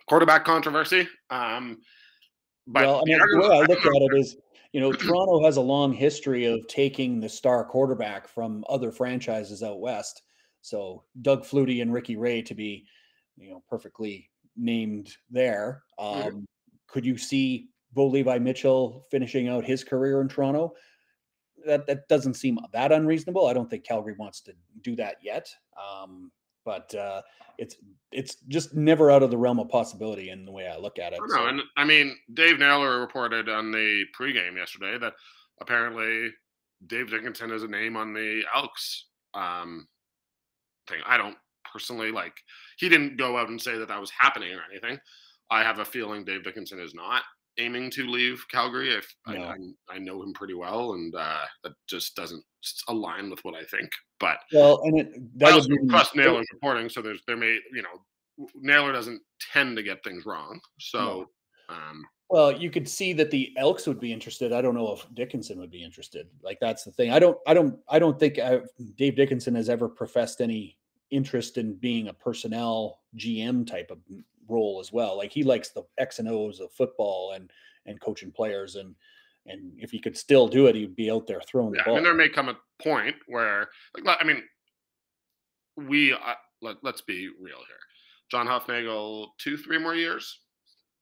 [0.08, 1.08] quarterback controversy.
[1.30, 1.80] Um,
[2.68, 4.38] but well, I mean, the way I look at it is,
[4.72, 9.64] you know, Toronto has a long history of taking the star quarterback from other franchises
[9.64, 10.22] out west.
[10.62, 12.86] So Doug Flutie and Ricky Ray to be,
[13.38, 15.84] you know, perfectly named there.
[16.00, 16.22] Mm-hmm.
[16.22, 16.40] Um, mm-hmm.
[16.88, 20.74] Could you see Bo Levi Mitchell finishing out his career in Toronto.
[21.66, 23.48] That that doesn't seem that unreasonable.
[23.48, 25.48] I don't think Calgary wants to do that yet.
[25.78, 26.32] Um,
[26.66, 27.22] but uh,
[27.58, 27.76] it's
[28.12, 31.14] it's just never out of the realm of possibility in the way I look at
[31.14, 31.20] it.
[31.28, 31.48] No, so.
[31.48, 35.14] and I mean Dave Naylor reported on the pregame yesterday that
[35.60, 36.30] apparently
[36.88, 39.88] Dave Dickenson is a name on the Elks um,
[40.88, 41.00] thing.
[41.06, 41.38] I don't
[41.72, 42.34] personally like.
[42.78, 45.00] He didn't go out and say that that was happening or anything.
[45.50, 47.24] I have a feeling Dave Dickenson is not
[47.58, 48.94] aiming to leave Calgary.
[48.94, 49.42] If no.
[49.42, 49.58] I,
[49.90, 52.44] I, know him pretty well, and uh, that just doesn't
[52.88, 53.90] align with what I think.
[54.20, 57.58] But well, and it, that I also be, trust Naylor's reporting, so there's there may
[57.74, 59.22] you know Naylor doesn't
[59.54, 60.60] tend to get things wrong.
[60.80, 61.00] So.
[61.70, 61.76] No.
[61.76, 64.54] Um, well, you could see that the Elks would be interested.
[64.54, 66.28] I don't know if Dickenson would be interested.
[66.42, 67.12] Like that's the thing.
[67.12, 67.38] I don't.
[67.46, 67.78] I don't.
[67.90, 70.78] I don't think I've, uh, Dave Dickenson has ever professed any
[71.12, 74.00] interest in being a personnel GM type of
[74.52, 75.18] role as well.
[75.18, 77.50] Like he likes the X and O's of football and
[77.86, 78.96] and coaching players and
[79.48, 81.98] and if he could still do it, he'd be out there throwing yeah, the ball.
[81.98, 83.70] And there may come a point where,
[84.04, 84.44] like, I mean,
[85.76, 86.18] we uh,
[86.62, 87.78] let, let's be real here.
[88.30, 90.40] John Hufnagel, two, three more years.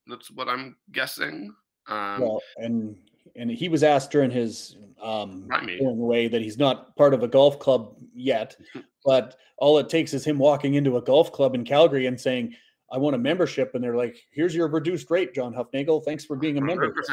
[0.07, 1.53] That's what I'm guessing.
[1.87, 2.95] Um, well, and
[3.35, 7.23] and he was asked during his um during the way that he's not part of
[7.23, 8.55] a golf club yet,
[9.05, 12.55] but all it takes is him walking into a golf club in Calgary and saying,
[12.91, 16.03] I want a membership, and they're like, "Here's your reduced rate, John Hufnagel.
[16.03, 16.93] Thanks for being a member."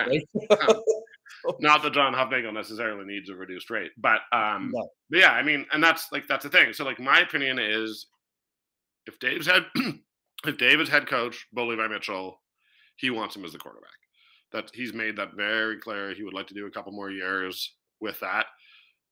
[1.60, 4.88] Not that John Hufnagel necessarily needs a reduced rate, but um, no.
[5.10, 6.72] but yeah, I mean, and that's like that's the thing.
[6.72, 8.06] So like my opinion is,
[9.06, 9.66] if Dave's head,
[10.46, 12.40] if Dave is head coach, Bo Levi Mitchell,
[12.96, 13.90] he wants him as the quarterback.
[14.52, 16.14] That he's made that very clear.
[16.14, 18.46] He would like to do a couple more years with that.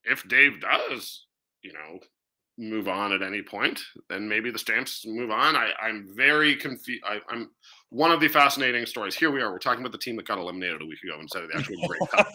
[0.05, 1.27] If Dave does,
[1.62, 1.98] you know,
[2.56, 5.56] move on at any point, then maybe the Stamps move on.
[5.56, 7.02] I, I'm very confused.
[7.28, 7.50] I'm
[7.90, 9.14] one of the fascinating stories.
[9.14, 9.50] Here we are.
[9.50, 11.76] We're talking about the team that got eliminated a week ago instead of the actual
[11.86, 12.28] great cup.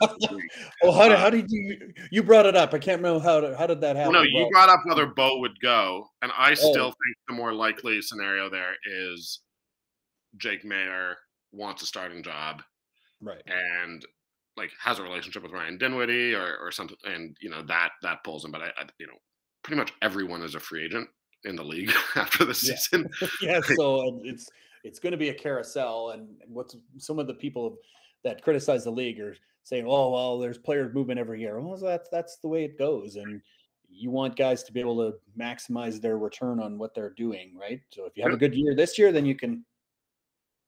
[0.84, 2.74] well, how, uh, how did you you brought it up?
[2.74, 4.14] I can't remember how how did that happen.
[4.14, 6.92] Well, no, you brought up whether Bo would go, and I still oh.
[6.92, 9.42] think the more likely scenario there is
[10.38, 11.16] Jake Maier
[11.52, 12.62] wants a starting job,
[13.22, 13.42] right?
[13.46, 14.06] And
[14.58, 18.24] like has a relationship with Ryan Dinwiddie or or something, and you know that that
[18.24, 18.52] pulls him.
[18.52, 19.14] But I, I you know
[19.64, 21.10] pretty much everyone is a free agent
[21.46, 23.10] in the league after the season.
[23.42, 24.50] Yeah, so it's
[24.84, 27.78] it's going to be a carousel, and what's some of the people
[28.24, 32.10] that criticize the league are saying, "Oh, well, there's players moving every year." Well, that's
[32.10, 33.42] that's the way it goes, and
[33.90, 37.82] you want guys to be able to maximize their return on what they're doing, right?
[37.92, 39.66] So if you have a good year this year, then you can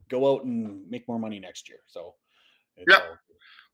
[0.09, 1.79] go out and make more money next year.
[1.87, 2.15] So
[2.87, 3.17] yeah, all-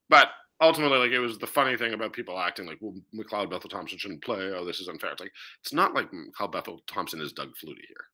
[0.10, 0.30] but
[0.62, 3.98] ultimately, like it was the funny thing about people acting like, well, McLeod Bethel Thompson
[3.98, 4.52] shouldn't play.
[4.54, 5.12] Oh, this is unfair.
[5.12, 8.06] It's like it's not like McLeod Bethel Thompson is Doug Flutie here.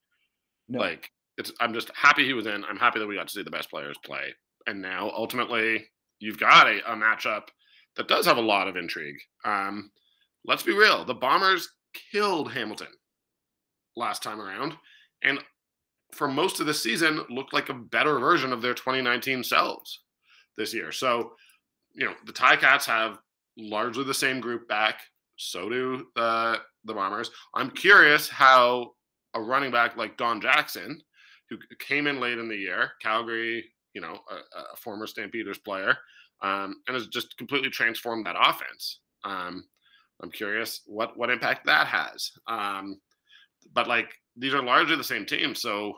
[0.70, 0.80] No.
[0.80, 2.64] Like it's I'm just happy he was in.
[2.66, 4.34] I'm happy that we got to see the best players play.
[4.68, 5.86] And now ultimately
[6.20, 7.44] you've got a, a matchup
[7.96, 9.18] that does have a lot of intrigue.
[9.46, 9.92] Um,
[10.46, 11.06] let's be real.
[11.06, 11.70] The Bombers
[12.12, 12.88] killed Hamilton
[13.96, 14.74] last time around.
[15.24, 15.40] And
[16.12, 20.02] for most of the season looked like a better version of their 2019 selves
[20.58, 20.92] this year.
[20.92, 21.34] So
[21.94, 23.20] you know, the Ticats have
[23.58, 25.00] largely the same group back.
[25.38, 27.32] So do uh, the Bombers.
[27.54, 28.92] I'm curious how
[29.34, 31.02] a running back like Don Jackson,
[31.50, 35.98] who came in late in the year, Calgary, you know, a, a former Stampeders player,
[36.42, 39.00] um, and has just completely transformed that offense.
[39.24, 39.66] Um,
[40.22, 42.32] I'm curious what what impact that has.
[42.48, 43.00] Um,
[43.74, 45.94] but like these are largely the same team, so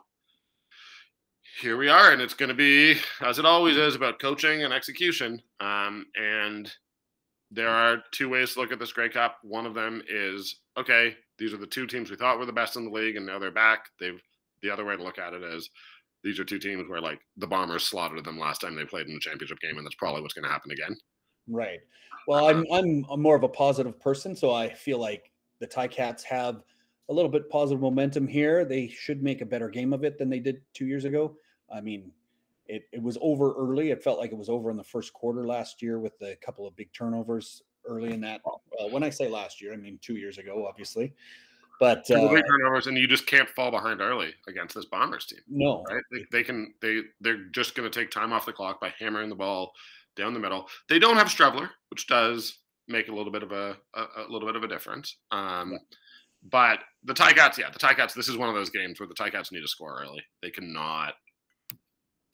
[1.62, 4.74] here we are, and it's going to be, as it always is, about coaching and
[4.74, 5.42] execution.
[5.60, 6.72] Um, and
[7.52, 9.38] there are two ways to look at this Grey Cup.
[9.44, 12.76] One of them is okay, these are the two teams we thought were the best
[12.76, 13.88] in the league, and now they're back.
[14.00, 14.22] They've
[14.62, 15.70] the other way to look at it is
[16.24, 19.14] these are two teams where like the Bombers slaughtered them last time they played in
[19.14, 20.96] the championship game, and that's probably what's going to happen again.
[21.48, 21.80] Right.
[22.28, 26.24] Well, I'm I'm a more of a positive person, so I feel like the Ticats
[26.24, 26.64] have
[27.08, 28.66] a little bit positive momentum here.
[28.66, 31.38] They should make a better game of it than they did two years ago.
[31.74, 32.12] I mean,
[32.68, 33.92] it, it was over early.
[33.92, 36.68] It felt like it was over in the first quarter last year with a couple
[36.68, 38.42] of big turnovers early in that.
[38.46, 41.14] Well, when I say last year, I mean two years ago, obviously.
[41.80, 45.42] But uh, big turnovers, and you just can't fall behind early against this Bombers team.
[45.50, 46.04] No, right?
[46.12, 46.74] They, they can.
[46.82, 49.74] They they're just going to take time off the clock by hammering the ball
[50.16, 50.68] down the middle.
[50.88, 54.48] They don't have Streveler, which does make a little bit of a a, a little
[54.48, 55.18] bit of a difference.
[55.32, 55.78] Um, yeah.
[56.50, 58.14] But the Ticats, yeah, the Ticats.
[58.14, 60.24] This is one of those games where the Ticats need to score early.
[60.42, 61.16] They cannot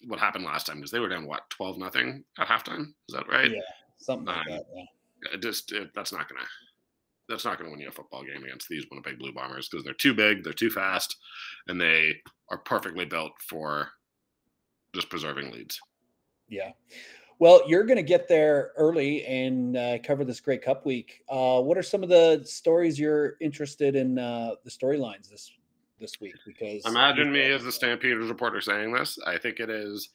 [0.08, 2.94] what happened last time because they were down what twelve nothing at halftime.
[3.08, 3.52] Is that right?
[3.52, 3.60] Yeah,
[3.98, 4.64] something like um, that.
[4.76, 5.38] Yeah.
[5.40, 6.46] Just it, that's not gonna
[7.30, 9.94] that's not gonna win you a football game against these Winnipeg Blue Bombers because they're
[9.94, 11.16] too big, they're too fast,
[11.68, 12.16] and they
[12.50, 13.90] are perfectly built for
[14.94, 15.80] just preserving leads.
[16.50, 16.72] Yeah.
[17.40, 21.24] Well, you're going to get there early and uh, cover this Grey Cup week.
[21.28, 24.20] Uh, what are some of the stories you're interested in?
[24.20, 25.52] Uh, the storylines this
[26.02, 29.18] this week because imagine me as the Stampeders reporter saying this.
[29.26, 30.10] I think it is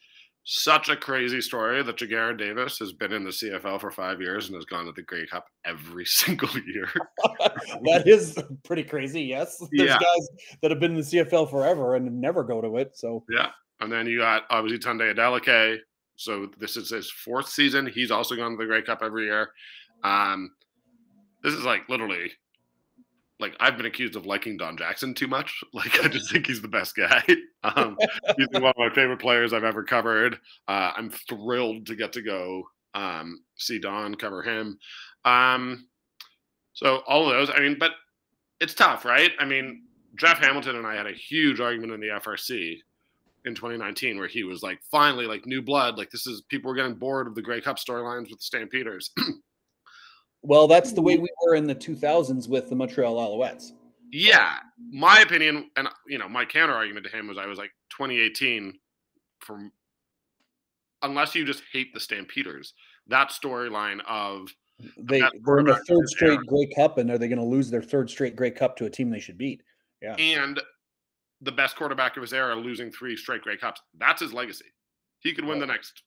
[0.49, 4.47] such a crazy story that Ja'Gared Davis has been in the CFL for five years
[4.47, 6.89] and has gone to the Grey Cup every single year.
[7.83, 9.23] that is pretty crazy.
[9.23, 9.99] Yes, there's yeah.
[9.99, 10.27] guys
[10.61, 12.95] that have been in the CFL forever and never go to it.
[12.95, 15.79] So yeah, and then you got obviously Tunde Adeleke.
[16.15, 17.85] So this is his fourth season.
[17.85, 19.49] He's also gone to the Grey Cup every year.
[20.03, 20.51] Um,
[21.43, 22.31] this is like literally
[23.39, 25.63] like I've been accused of liking Don Jackson too much.
[25.73, 27.23] Like I just think he's the best guy.
[27.63, 27.97] Um,
[28.37, 30.35] he's one of my favorite players I've ever covered.
[30.69, 34.77] Uh, I'm thrilled to get to go um, see Don cover him.
[35.25, 35.87] Um,
[36.73, 37.49] so all of those.
[37.53, 37.91] I mean, but
[38.61, 39.31] it's tough, right?
[39.39, 39.83] I mean,
[40.15, 42.77] Jeff Hamilton and I had a huge argument in the FRC
[43.45, 45.97] in 2019 where he was like, finally, like new blood.
[45.97, 49.11] Like this is people were getting bored of the Grey Cup storylines with the Stampeders.
[50.43, 51.23] Well, that's the way mm-hmm.
[51.23, 53.71] we were in the 2000s with the Montreal Alouettes.
[54.11, 54.57] Yeah,
[54.91, 58.77] my opinion, and you know, my counter argument to him was I was like 2018
[59.41, 59.71] from
[61.01, 62.73] unless you just hate the Stampeders,
[63.07, 64.49] that storyline of
[64.97, 67.81] they they're in the third straight Grey Cup, and are they going to lose their
[67.81, 69.61] third straight Grey Cup to a team they should beat?
[70.01, 70.61] Yeah, and
[71.41, 73.81] the best quarterback of his era losing three straight Grey Cups.
[73.97, 74.65] That's his legacy.
[75.19, 76.03] He could win the next,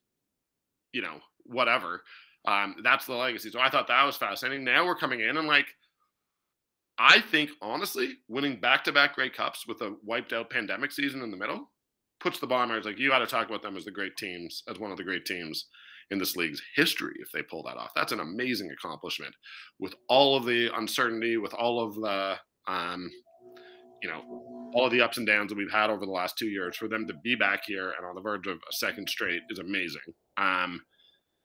[0.93, 2.01] you know, whatever.
[2.45, 3.51] Um, that's the legacy.
[3.51, 4.63] So I thought that was fascinating.
[4.63, 5.67] Now we're coming in and like,
[6.97, 11.21] I think honestly, winning back to back Grey Cups with a wiped out pandemic season
[11.21, 11.69] in the middle
[12.19, 14.77] puts the Bombers like you got to talk about them as the great teams, as
[14.77, 15.65] one of the great teams
[16.11, 17.91] in this league's history if they pull that off.
[17.95, 19.33] That's an amazing accomplishment
[19.79, 22.35] with all of the uncertainty, with all of the
[22.67, 23.09] um,
[24.01, 24.21] you know,
[24.73, 26.75] all of the ups and downs that we've had over the last two years.
[26.75, 29.59] For them to be back here and on the verge of a second straight is
[29.59, 30.01] amazing.
[30.37, 30.81] Um,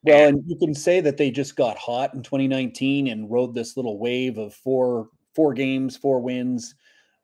[0.07, 3.77] well, and you can say that they just got hot in 2019 and rode this
[3.77, 6.75] little wave of four four games, four wins,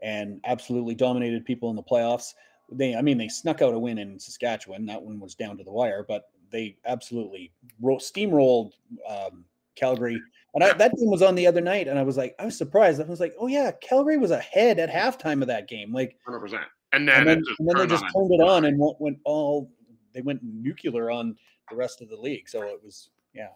[0.03, 2.33] and absolutely dominated people in the playoffs.
[2.71, 4.87] They, I mean, they snuck out a win in Saskatchewan.
[4.87, 8.73] That one was down to the wire, but they absolutely ro- steamrolled
[9.09, 10.21] um, Calgary.
[10.55, 12.59] And I, that game was on the other night, and I was like, I was
[12.59, 13.01] surprised.
[13.01, 16.40] I was like, oh yeah, Calgary was ahead at halftime of that game, like 100.
[16.40, 19.18] percent And then, and then, and then they just turned it on and went, went
[19.25, 19.71] all
[20.12, 21.37] they went nuclear on
[21.70, 22.48] the rest of the league.
[22.48, 23.48] So it was, yeah,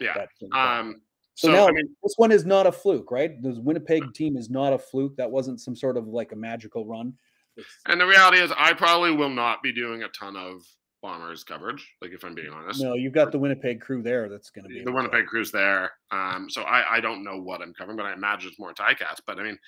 [0.00, 0.26] yeah.
[0.52, 1.00] Um,
[1.34, 3.40] so, so, now I mean, this one is not a fluke, right?
[3.42, 5.16] The Winnipeg team is not a fluke.
[5.16, 7.12] That wasn't some sort of like a magical run.
[7.56, 10.62] It's, and the reality is, I probably will not be doing a ton of
[11.02, 11.86] Bombers coverage.
[12.00, 12.82] Like if I'm being honest.
[12.82, 14.28] No, you've got the Winnipeg crew there.
[14.28, 15.92] That's going to be the Winnipeg crew's there.
[16.10, 19.20] Um, so I I don't know what I'm covering, but I imagine it's more Ticats.
[19.26, 19.58] But I mean,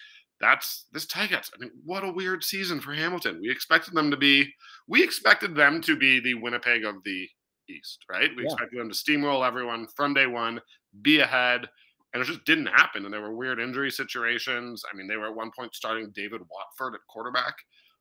[0.40, 1.51] that's this Ticats.
[1.55, 3.38] I mean, what a weird season for Hamilton.
[3.40, 4.53] We expected them to be.
[4.88, 7.29] We expected them to be the Winnipeg of the
[7.70, 8.31] East, right?
[8.37, 8.52] We yeah.
[8.52, 10.61] expected them to steamroll everyone from day one,
[11.02, 11.68] be ahead,
[12.12, 13.04] and it just didn't happen.
[13.04, 14.83] And there were weird injury situations.
[14.90, 17.54] I mean, they were at one point starting David Watford at quarterback,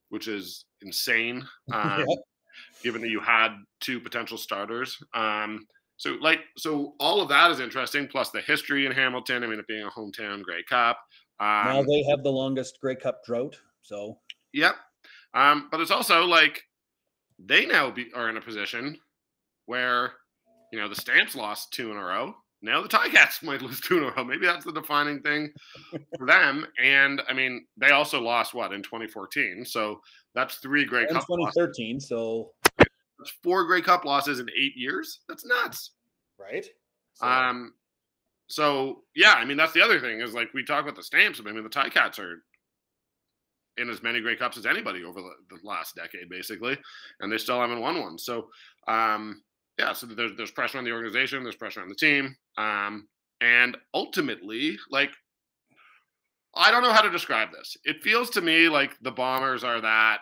[0.10, 1.46] which is insane.
[1.74, 2.16] Um, yeah
[2.84, 3.50] given that you had
[3.80, 4.98] two potential starters.
[5.14, 5.66] Um,
[5.98, 9.44] so like so all of that is interesting, plus the history in Hamilton.
[9.44, 10.98] I mean, it being a hometown Grey Cup.
[11.40, 13.58] Um, now they have the longest Grey Cup drought.
[13.82, 14.20] So
[14.54, 14.76] yep.
[15.34, 16.62] Um, but it's also like
[17.40, 18.98] they now be, are in a position
[19.68, 20.14] where
[20.74, 22.34] you know the Stamps lost two in a row.
[22.62, 24.24] Now the Ticats might lose two in a row.
[24.24, 25.54] Maybe that's the defining thing
[26.18, 26.66] for them.
[26.84, 29.64] And I mean, they also lost what in 2014.
[29.66, 30.02] So
[30.34, 31.28] that's three Grey Cup.
[31.28, 31.96] 2013.
[31.96, 32.10] Losses.
[32.10, 35.20] So that's four Grey Cup losses in eight years.
[35.30, 35.92] That's nuts.
[36.40, 36.66] Right.
[37.14, 37.28] So.
[37.28, 37.74] Um.
[38.50, 41.40] So yeah, I mean that's the other thing is like we talk about the Stamps.
[41.40, 42.44] But I mean the Ticats are
[43.78, 46.78] in as many Grey Cups as anybody over the, the last decade, basically,
[47.20, 48.18] and they still haven't won one.
[48.18, 48.48] So,
[48.88, 49.42] um,
[49.78, 53.08] yeah, so there's there's pressure on the organization, there's pressure on the team, um,
[53.42, 55.12] and ultimately, like,
[56.56, 57.78] I don't know how to describe this.
[57.84, 60.20] It feels to me like the Bombers are that,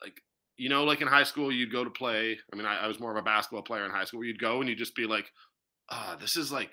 [0.00, 0.20] like,
[0.56, 2.38] you know, like in high school, you'd go to play.
[2.52, 4.24] I mean, I, I was more of a basketball player in high school.
[4.24, 5.30] You'd go and you'd just be like,
[5.90, 6.72] ah, oh, this is like,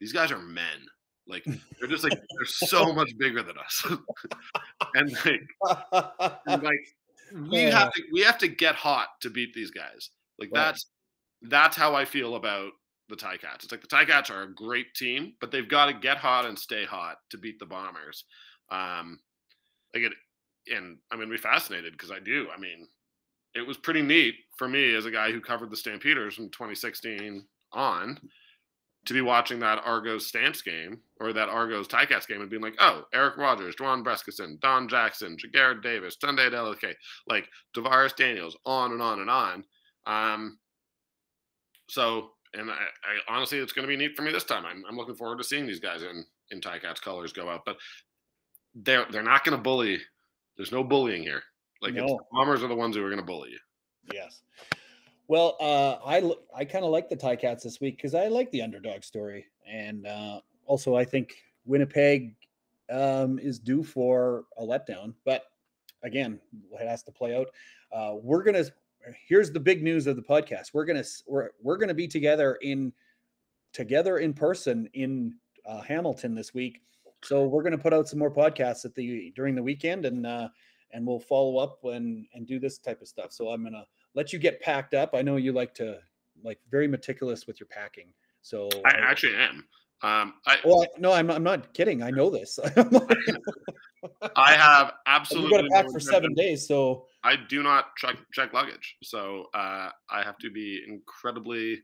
[0.00, 0.86] these guys are men.
[1.28, 3.84] Like they're just like they're so much bigger than us,
[4.94, 9.72] and like, and like we have to we have to get hot to beat these
[9.72, 10.10] guys.
[10.38, 10.66] Like right.
[10.66, 10.86] that's
[11.42, 12.72] that's how I feel about
[13.08, 13.62] the Ticats.
[13.62, 16.58] It's like the Ticats are a great team, but they've got to get hot and
[16.58, 18.24] stay hot to beat the Bombers.
[18.70, 19.20] Um,
[19.94, 20.12] like it,
[20.74, 22.48] and I'm gonna be fascinated because I do.
[22.54, 22.88] I mean,
[23.54, 27.44] it was pretty neat for me as a guy who covered the Stampeders from 2016
[27.72, 28.18] on
[29.06, 32.74] to be watching that Argos Stamps game or that Argos Ticats game and being like,
[32.80, 36.94] oh, Eric Rogers, Juwan Brescacin, Don Jackson, Ja'Gared Davis, Tunde Adeleke,
[37.28, 39.64] like DaVaris Daniels, on and on and on.
[40.06, 40.58] Um,
[41.88, 44.64] so, and I, I honestly, it's going to be neat for me this time.
[44.64, 47.76] I'm, I'm looking forward to seeing these guys in in Ticats colors go out, but
[48.74, 50.00] they're they're not going to bully.
[50.56, 51.42] There's no bullying here.
[51.82, 52.20] Like no.
[52.32, 53.58] Bombers are the ones who are going to bully you.
[54.12, 54.42] Yes.
[55.28, 58.62] Well, uh, I I kind of like the Ticats this week because I like the
[58.62, 62.34] underdog story, and uh, also I think Winnipeg
[62.90, 65.14] um, is due for a letdown.
[65.24, 65.44] But
[66.04, 66.38] again,
[66.80, 67.48] it has to play out.
[67.92, 68.64] Uh, we're gonna
[69.28, 70.74] here's the big news of the podcast.
[70.74, 72.92] We're gonna we're we're gonna be together in
[73.72, 75.34] together in person in
[75.66, 76.82] uh, Hamilton this week.
[77.24, 80.48] So we're gonna put out some more podcasts at the during the weekend, and uh,
[80.92, 83.32] and we'll follow up and and do this type of stuff.
[83.32, 85.10] So I'm gonna let you get packed up.
[85.14, 85.98] I know you like to
[86.42, 88.08] like very meticulous with your packing.
[88.42, 89.64] So I, I actually am.
[90.02, 92.02] Um, I, well, no, I'm, I'm not kidding.
[92.02, 92.58] I know this.
[94.36, 95.50] I have absolutely.
[95.50, 98.96] You got to pack for seven days, so I do not check check luggage.
[99.02, 101.82] So uh, I have to be incredibly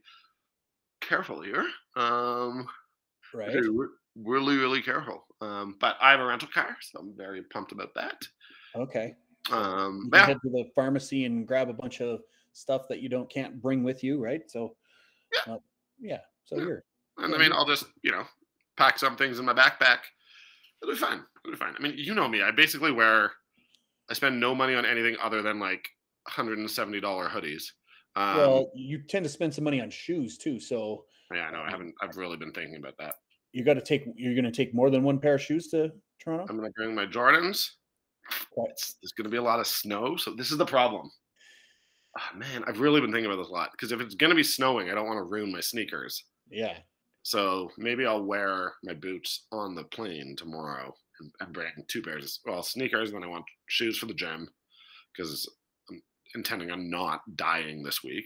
[1.01, 1.67] careful here.
[1.97, 2.65] Um,
[3.33, 3.53] right.
[4.15, 5.25] Really, really careful.
[5.41, 8.21] Um, but I have a rental car, so I'm very pumped about that.
[8.75, 9.15] Okay.
[9.51, 10.27] Um, yeah.
[10.27, 12.21] head to the pharmacy and grab a bunch of
[12.53, 14.49] stuff that you don't can't bring with you, right?
[14.49, 14.75] So,
[15.33, 15.57] yeah, uh,
[15.99, 16.19] yeah.
[16.45, 16.63] So yeah.
[16.63, 16.83] you're
[17.17, 18.23] and I mean, I'll just, you know,
[18.77, 19.99] pack some things in my backpack.
[20.81, 21.21] It'll be fine.
[21.43, 21.73] It'll be fine.
[21.77, 22.41] I mean, you know me.
[22.41, 23.31] I basically wear,
[24.09, 25.87] I spend no money on anything other than like
[26.29, 27.63] $170 hoodies.
[28.15, 31.71] Um, well, you tend to spend some money on shoes too, so yeah, no, I
[31.71, 31.95] haven't.
[32.01, 33.15] I've really been thinking about that.
[33.53, 34.05] you got to take.
[34.15, 36.45] You're going to take more than one pair of shoes to Toronto.
[36.47, 37.69] I'm gonna bring my Jordans.
[38.55, 38.69] Right.
[38.69, 41.09] It's, there's gonna be a lot of snow, so this is the problem.
[42.17, 44.43] Ah, man, I've really been thinking about this a lot because if it's gonna be
[44.43, 46.23] snowing, I don't want to ruin my sneakers.
[46.49, 46.77] Yeah,
[47.23, 52.41] So maybe I'll wear my boots on the plane tomorrow and, and bring two pairs.
[52.45, 54.49] Of, well, sneakers, and then I want shoes for the gym
[55.15, 55.49] because
[55.89, 56.01] I'm
[56.35, 58.25] intending on not dying this week.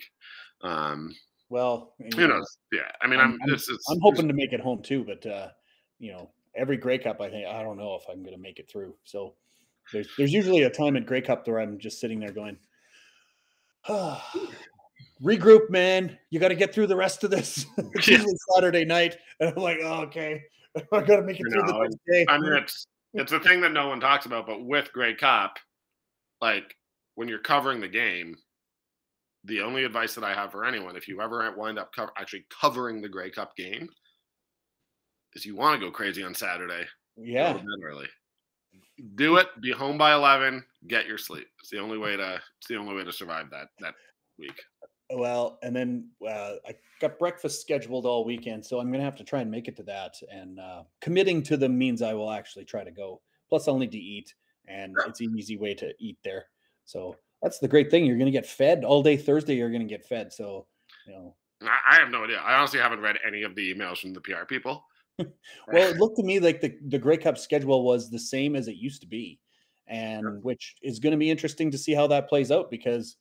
[0.61, 1.15] Um,
[1.49, 2.57] well, you who know, knows?
[2.73, 3.49] Yeah, I mean, I'm- I'm.
[3.49, 5.49] I'm- it's, it's, I'm hoping to make it home too, but uh,
[5.99, 8.59] you know, every Grey Cup, I think I don't know if I'm going to make
[8.59, 8.95] it through.
[9.03, 9.33] So
[9.93, 12.57] there's there's usually a time at Grey Cup where I'm just sitting there going,
[15.23, 16.17] regroup, man.
[16.29, 17.65] You got to get through the rest of this.
[17.77, 18.15] it's Yeah.
[18.17, 20.43] usually Saturday night, and I'm like, oh, okay,
[20.93, 22.25] I got to make it You through know, the day.
[22.29, 25.57] I mean, it's it's a thing that no one talks about, but with Grey Cup,
[26.41, 26.75] like
[27.15, 28.35] when you're covering the game,
[29.43, 32.45] the only advice that I have for anyone, if you ever wind up co- actually
[32.61, 33.89] covering the Grey Cup game,
[35.33, 36.85] is you want to go crazy on Saturday.
[37.15, 38.07] yeah, bed early.
[39.15, 39.47] Do it.
[39.61, 40.63] Be home by eleven.
[40.87, 41.47] Get your sleep.
[41.61, 42.39] It's the only way to.
[42.59, 43.93] It's the only way to survive that that
[44.37, 44.59] week.
[45.13, 49.15] Well, and then uh, I got breakfast scheduled all weekend, so I'm going to have
[49.17, 50.15] to try and make it to that.
[50.31, 53.21] And uh, committing to them means I will actually try to go.
[53.49, 54.33] Plus, I'll need to eat,
[54.67, 56.47] and it's an easy way to eat there.
[56.85, 58.05] So that's the great thing.
[58.05, 59.55] You're going to get fed all day Thursday.
[59.55, 60.33] You're going to get fed.
[60.33, 60.65] So
[61.05, 62.39] you know, I, I have no idea.
[62.39, 64.85] I honestly haven't read any of the emails from the PR people.
[65.19, 65.29] well,
[65.89, 68.75] it looked to me like the the Grey Cup schedule was the same as it
[68.75, 69.39] used to be,
[69.87, 73.15] and which is going to be interesting to see how that plays out because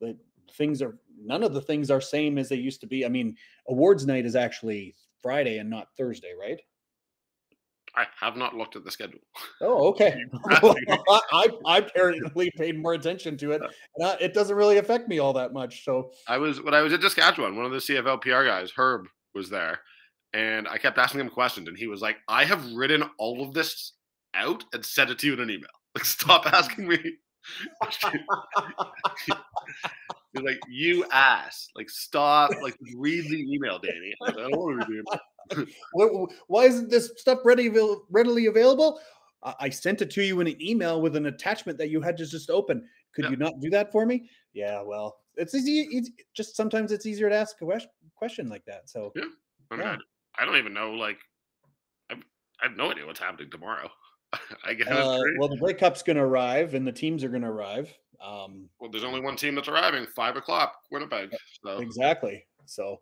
[0.00, 0.16] the
[0.54, 3.04] things are none of the things are same as they used to be.
[3.04, 3.36] I mean,
[3.68, 6.60] awards night is actually Friday and not Thursday, right?
[7.96, 9.20] I have not looked at the schedule.
[9.60, 10.24] Oh, okay.
[10.50, 13.62] I I apparently paid more attention to it,
[13.96, 15.84] and I, it doesn't really affect me all that much.
[15.84, 17.56] So I was when I was at Saskatchewan.
[17.56, 19.80] One of the CFL PR guys, Herb, was there,
[20.32, 23.54] and I kept asking him questions, and he was like, "I have written all of
[23.54, 23.92] this
[24.34, 25.70] out and sent it to you in an email.
[25.96, 26.98] Like, stop asking me."
[30.32, 31.68] He's like, "You ass!
[31.74, 32.50] Like, stop!
[32.62, 35.66] Like, read the email, Danny." I, like, I don't want to read the email.
[35.94, 37.68] Wh- wh- why isn't this stuff ready
[38.10, 39.00] readily available?
[39.58, 42.26] I sent it to you in an email with an attachment that you had to
[42.26, 42.86] just open.
[43.14, 43.30] Could Yeah.
[43.30, 44.28] you not do that for me?
[44.52, 45.88] Yeah, well, it's easy.
[45.90, 47.80] It's just sometimes it's easier to ask a
[48.14, 48.90] question like that.
[48.90, 49.20] So I,
[49.76, 49.96] mean, Yeah.
[50.36, 50.92] I, I don't even know.
[50.92, 51.18] Like,
[52.10, 52.16] I,
[52.60, 53.90] I have no idea what's happening tomorrow.
[54.64, 54.88] I guess.
[54.88, 57.92] Uh, well, the Grey Cup's going to arrive, and the teams are going to arrive.
[58.24, 60.06] Um, well, there's only one team that's arriving.
[60.14, 61.30] Five o'clock, Winnipeg.
[61.64, 62.44] So, exactly.
[62.66, 63.00] So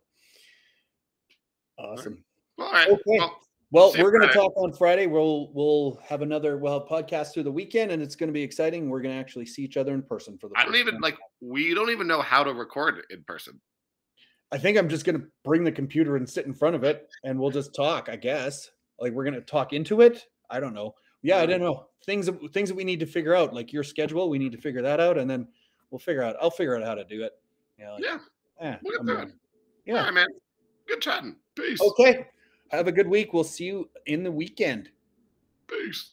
[1.77, 2.23] awesome.
[2.57, 2.87] all right.
[2.87, 3.01] Okay.
[3.05, 3.39] Well,
[3.71, 5.05] Well, we're going to talk on Friday.
[5.05, 8.41] We'll we'll have another we'll have podcast through the weekend, and it's going to be
[8.41, 8.89] exciting.
[8.89, 10.57] We're going to actually see each other in person for the.
[10.57, 11.01] I don't even time.
[11.01, 11.17] like.
[11.41, 13.59] We don't even know how to record in person.
[14.51, 17.07] I think I'm just going to bring the computer and sit in front of it,
[17.23, 18.09] and we'll just talk.
[18.09, 18.69] I guess
[18.99, 20.25] like we're going to talk into it.
[20.49, 20.95] I don't know.
[21.21, 23.83] Yeah, I don't know things that things that we need to figure out, like your
[23.83, 24.29] schedule.
[24.29, 25.47] We need to figure that out, and then
[25.91, 26.35] we'll figure out.
[26.41, 27.33] I'll figure out how to do it.
[27.77, 27.91] Yeah.
[27.91, 28.19] Like, Yeah.
[28.61, 29.31] eh, Look at that.
[29.85, 30.03] Yeah.
[30.05, 30.27] right, man.
[30.87, 31.35] Good chatting.
[31.55, 31.79] Peace.
[31.81, 32.25] Okay.
[32.71, 33.33] Have a good week.
[33.33, 34.89] We'll see you in the weekend.
[35.67, 36.11] Peace.